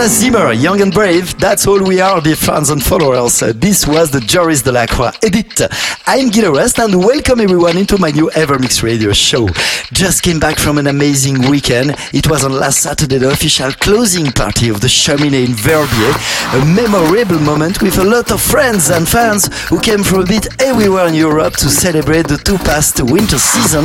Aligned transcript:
Zimmer, 0.00 0.52
Young 0.52 0.80
and 0.80 0.92
Brave, 0.92 1.38
that's 1.38 1.66
all 1.66 1.80
we 1.82 2.00
are, 2.00 2.20
dear 2.20 2.34
fans 2.34 2.70
and 2.70 2.82
followers. 2.82 3.42
Uh, 3.42 3.52
this 3.54 3.86
was 3.86 4.10
the 4.10 4.20
Joris 4.20 4.62
Delacroix 4.62 5.12
edit. 5.22 5.60
I'm 6.06 6.30
Gil 6.30 6.46
Everest 6.46 6.78
and 6.78 6.98
welcome 6.98 7.40
everyone 7.40 7.76
into 7.76 7.98
my 7.98 8.10
new 8.10 8.30
Evermix 8.30 8.82
radio 8.82 9.12
show. 9.12 9.48
Just 9.92 10.22
came 10.22 10.40
back 10.40 10.58
from 10.58 10.78
an 10.78 10.86
amazing 10.86 11.48
weekend. 11.50 11.94
It 12.12 12.28
was 12.28 12.42
on 12.42 12.52
last 12.52 12.80
Saturday, 12.82 13.18
the 13.18 13.30
official 13.30 13.70
closing 13.72 14.32
party 14.32 14.70
of 14.70 14.80
the 14.80 14.88
Cheminée 14.88 15.44
in 15.44 15.54
Verbier. 15.54 16.14
A 16.60 16.64
memorable 16.64 17.38
moment 17.38 17.82
with 17.82 17.98
a 17.98 18.04
lot 18.04 18.32
of 18.32 18.40
friends 18.40 18.88
and 18.88 19.06
fans 19.06 19.46
who 19.68 19.78
came 19.78 20.02
from 20.02 20.22
a 20.22 20.26
bit 20.26 20.48
everywhere 20.62 21.06
in 21.06 21.14
Europe 21.14 21.54
to 21.58 21.68
celebrate 21.68 22.26
the 22.28 22.38
two 22.38 22.58
past 22.58 23.00
winter 23.02 23.38
season 23.38 23.84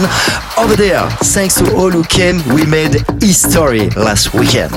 over 0.57 0.75
there. 0.75 1.07
Thanks 1.35 1.55
to 1.55 1.75
all 1.75 1.91
who 1.91 2.03
came, 2.05 2.41
we 2.55 2.65
made 2.65 3.03
history 3.21 3.89
last 3.91 4.33
weekend. 4.33 4.71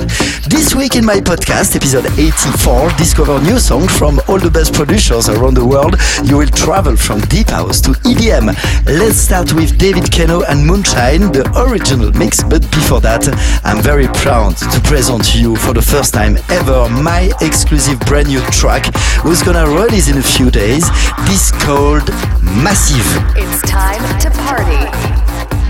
This 0.51 0.75
week 0.75 0.95
in 0.95 1.05
my 1.05 1.20
podcast, 1.23 1.75
episode 1.75 2.05
84, 2.17 2.89
discover 2.97 3.41
new 3.41 3.59
songs 3.59 3.91
from 3.97 4.19
all 4.27 4.39
the 4.39 4.49
best 4.49 4.73
producers 4.73 5.29
around 5.29 5.55
the 5.55 5.65
world. 5.65 5.95
You 6.23 6.37
will 6.37 6.47
travel 6.47 6.95
from 6.95 7.21
deep 7.21 7.49
house 7.49 7.81
to 7.81 7.91
EDM. 8.07 8.53
Let's 8.85 9.17
start 9.17 9.53
with 9.53 9.77
David 9.77 10.11
Keno 10.11 10.43
and 10.43 10.65
Moonshine, 10.65 11.31
the 11.31 11.43
original 11.67 12.11
mix. 12.13 12.43
But 12.43 12.61
before 12.71 13.01
that, 13.01 13.27
I'm 13.63 13.81
very 13.81 14.07
proud 14.07 14.57
to 14.57 14.79
present 14.81 15.25
to 15.31 15.41
you 15.41 15.55
for 15.55 15.73
the 15.73 15.81
first 15.81 16.13
time 16.13 16.37
ever 16.49 16.89
my 16.89 17.31
exclusive 17.41 17.99
brand 18.01 18.27
new 18.27 18.41
track, 18.51 18.85
who's 19.21 19.41
gonna 19.41 19.67
release 19.67 20.07
in 20.09 20.17
a 20.17 20.23
few 20.23 20.51
days. 20.51 20.89
This 21.27 21.51
called 21.63 22.07
Massive. 22.41 23.07
It's 23.35 23.61
time 23.63 24.01
to 24.19 24.29
party. 24.45 24.85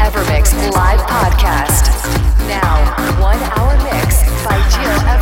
Evermix 0.02 0.54
live 0.74 1.00
podcast. 1.02 1.92
Now, 2.48 2.84
one 3.22 3.40
hour 3.56 3.78
mix 3.84 4.24
by 4.44 4.58
Gil 4.74 4.92
Everest. 5.08 5.21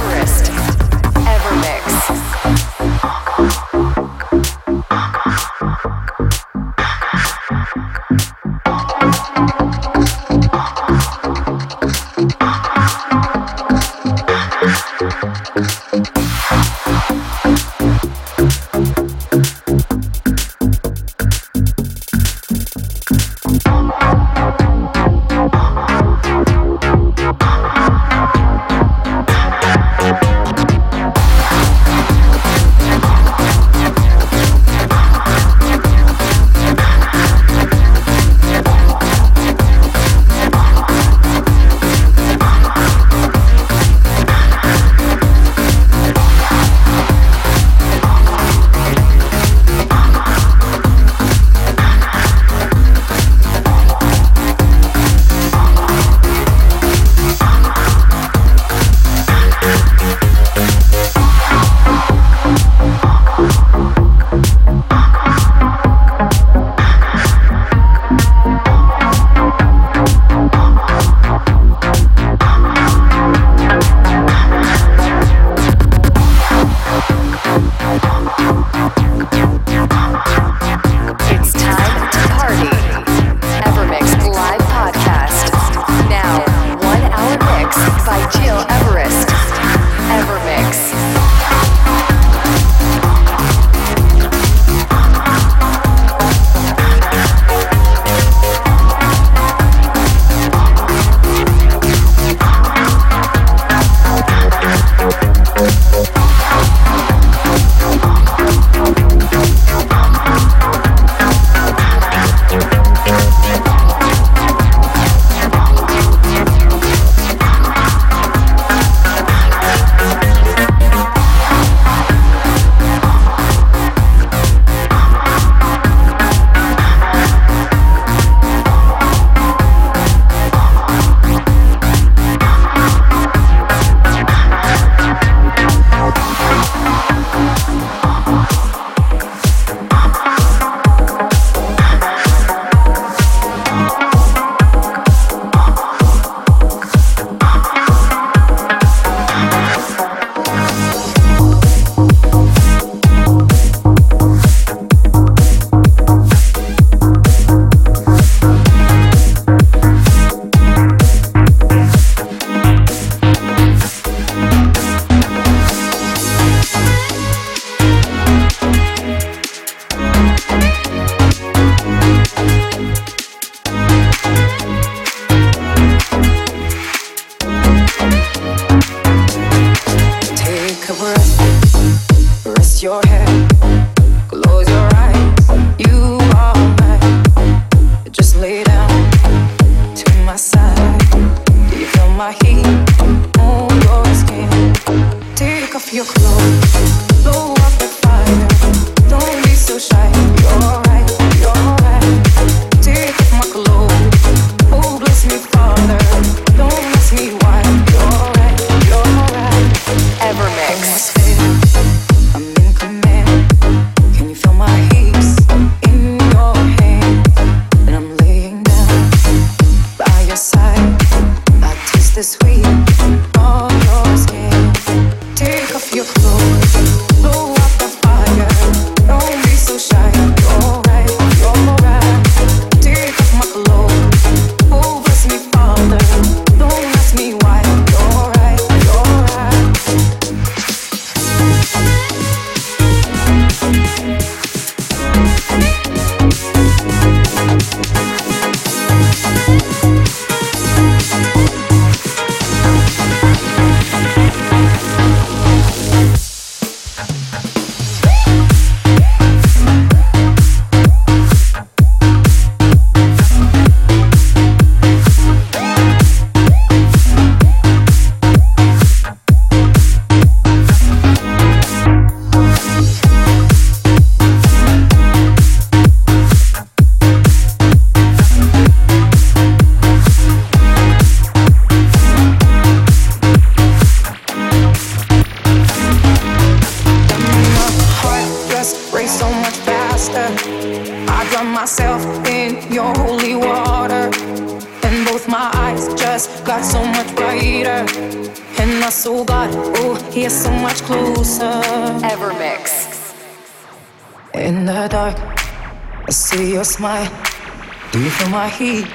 My 308.39 308.47
heat 308.47 308.85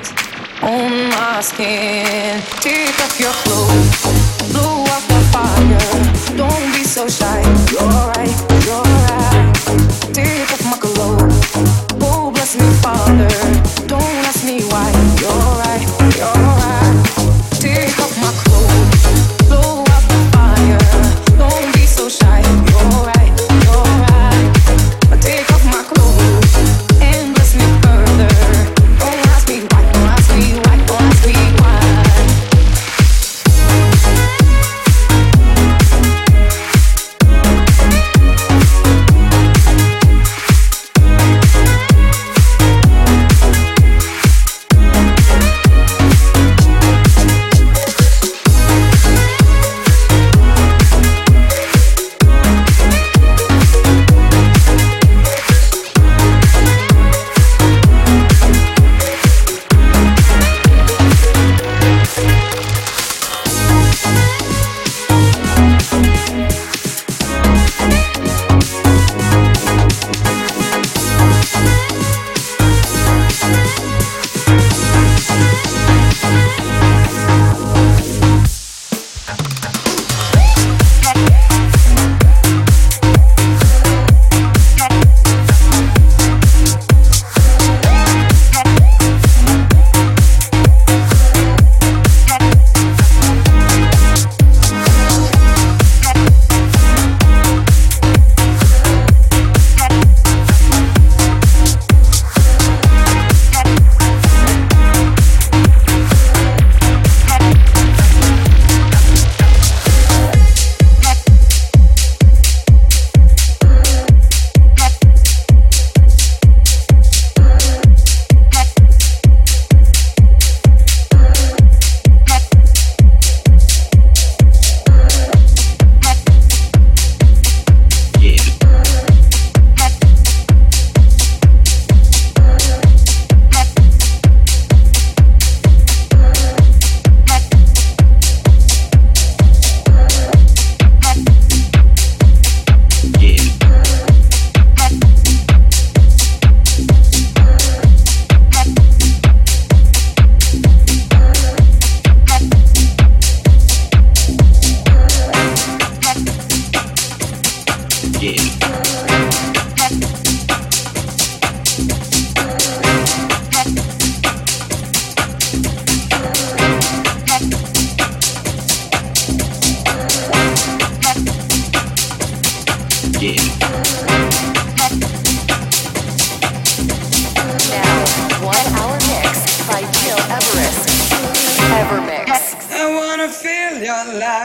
on 0.62 1.10
my 1.10 1.42
skin? 1.42 2.40
Take 2.62 2.98
off 3.04 3.20
your 3.20 3.43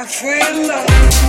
I 0.02 0.06
feel 0.06 0.66
love. 0.66 1.29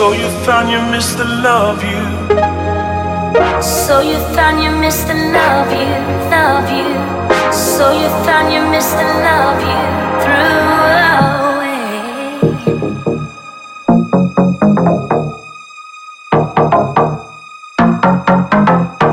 So 0.00 0.08
you 0.12 0.30
found 0.46 0.70
you 0.70 0.80
missed 0.90 1.18
the 1.18 1.26
love 1.26 1.84
you. 1.84 2.00
So 3.60 4.00
you 4.00 4.16
found 4.34 4.62
you 4.64 4.70
missed 4.80 5.06
the 5.08 5.14
love 5.14 5.70
you, 5.70 5.92
love 6.32 6.70
you. 6.72 6.88
So 7.52 7.92
you 7.92 8.08
found 8.24 8.50
you 8.50 8.62
missed 8.70 8.96
the 8.96 9.04
love 9.26 9.60
you 9.60 9.78
threw 10.24 10.56
away. 11.52 11.84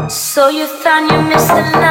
So 0.08 0.48
you 0.48 0.68
found 0.68 1.12
you 1.12 1.22
missed 1.22 1.50
the 1.50 1.64
love. 1.82 1.87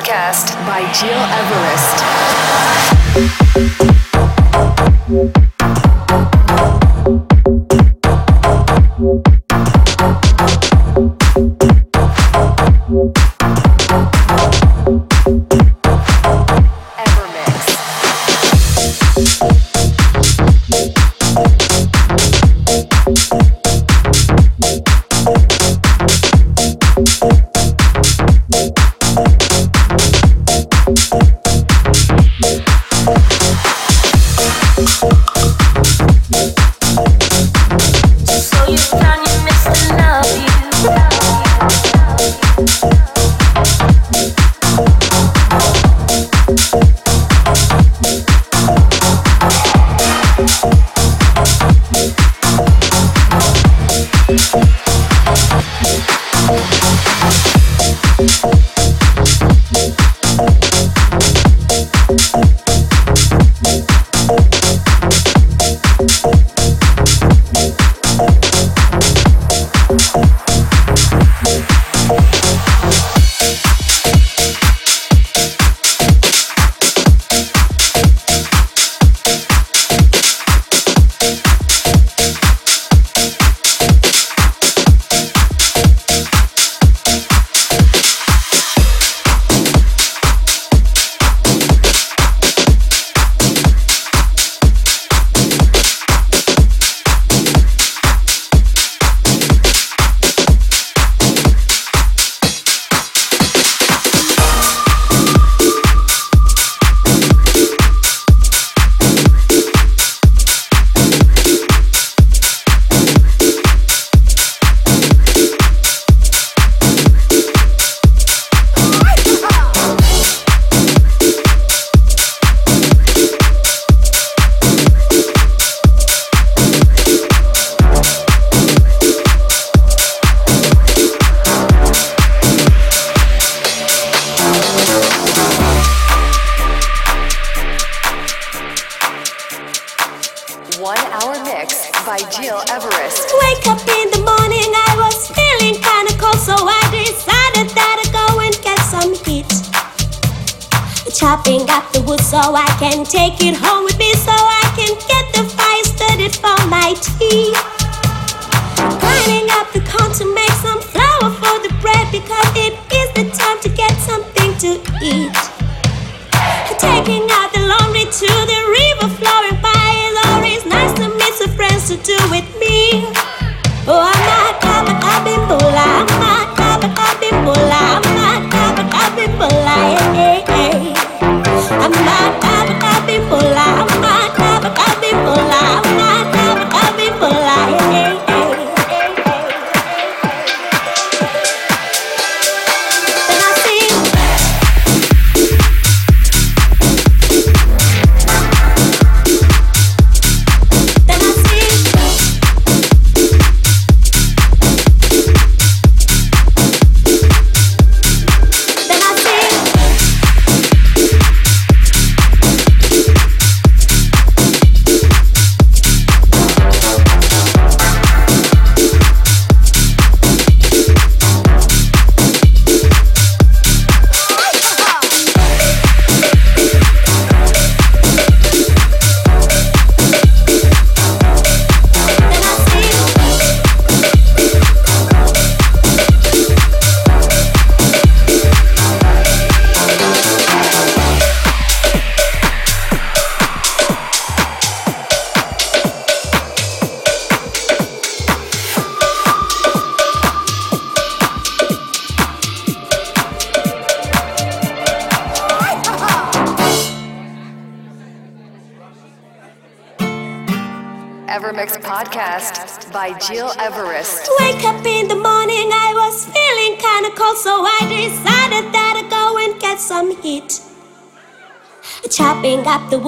podcast 0.00 0.56
by 0.66 0.80
Gil 0.96 1.20
Everest. 5.12 5.59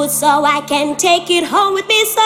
so 0.00 0.44
I 0.44 0.62
can 0.62 0.96
take 0.96 1.30
it 1.30 1.44
home 1.44 1.74
with 1.74 1.86
me. 1.86 2.04
So 2.06 2.21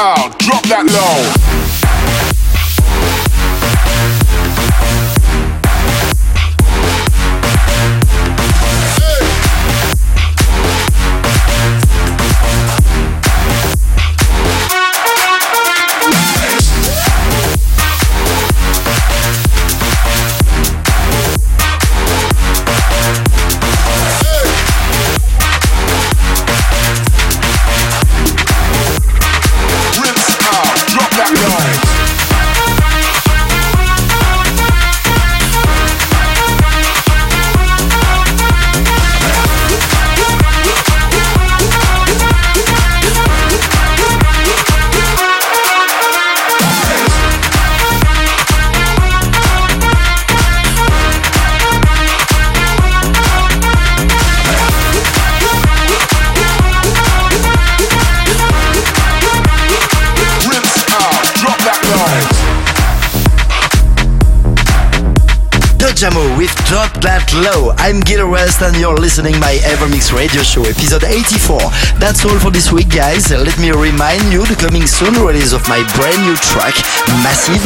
Drop 0.00 0.62
that 0.64 0.86
low. 0.88 1.69
Low. 67.34 67.70
I'm 67.78 68.00
Gil 68.00 68.26
Everest 68.26 68.60
and 68.60 68.74
you're 68.76 68.96
listening 68.96 69.38
my 69.38 69.54
Evermix 69.62 70.12
radio 70.12 70.42
show, 70.42 70.62
episode 70.62 71.04
84. 71.04 71.60
That's 72.02 72.24
all 72.24 72.36
for 72.40 72.50
this 72.50 72.72
week, 72.72 72.90
guys. 72.90 73.30
Let 73.30 73.56
me 73.56 73.70
remind 73.70 74.32
you 74.32 74.44
the 74.44 74.56
coming 74.58 74.84
soon 74.84 75.14
release 75.14 75.52
of 75.52 75.62
my 75.68 75.78
brand 75.94 76.18
new 76.26 76.34
track, 76.34 76.74
Massive, 77.22 77.62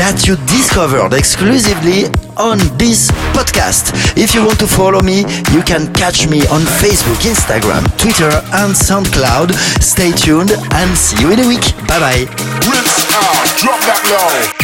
that 0.00 0.24
you 0.24 0.36
discovered 0.48 1.12
exclusively 1.12 2.08
on 2.40 2.56
this 2.80 3.10
podcast. 3.36 3.92
If 4.16 4.34
you 4.34 4.40
want 4.40 4.58
to 4.60 4.66
follow 4.66 5.02
me, 5.02 5.28
you 5.52 5.60
can 5.60 5.92
catch 5.92 6.26
me 6.26 6.40
on 6.48 6.64
Facebook, 6.80 7.20
Instagram, 7.28 7.84
Twitter, 8.00 8.32
and 8.56 8.72
SoundCloud. 8.72 9.52
Stay 9.84 10.12
tuned 10.12 10.52
and 10.72 10.96
see 10.96 11.20
you 11.20 11.30
in 11.30 11.40
a 11.44 11.46
week. 11.46 11.76
Bye 11.84 12.00
bye. 12.00 12.24
Out, 12.24 13.20
uh, 13.20 13.58
drop 13.60 13.80
that 13.84 14.00
low. 14.08 14.63